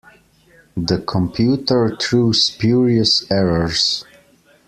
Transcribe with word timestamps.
The 0.77 0.97
computer 0.97 1.95
threw 2.01 2.33
spurious 2.33 3.23
errors. 3.29 4.03